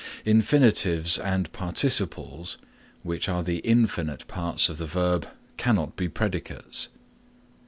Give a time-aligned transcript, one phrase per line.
[0.25, 2.57] Infinitives and participles
[3.03, 5.27] which are the infinite parts of the verb
[5.57, 6.87] cannot be predicates.